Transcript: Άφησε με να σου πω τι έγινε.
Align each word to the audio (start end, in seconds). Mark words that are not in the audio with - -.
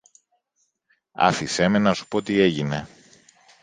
Άφησε 1.17 1.67
με 1.67 1.77
να 1.79 1.93
σου 1.93 2.07
πω 2.07 2.21
τι 2.21 2.39
έγινε. 2.39 2.87